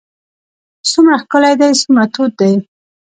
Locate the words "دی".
1.59-1.69, 2.39-2.53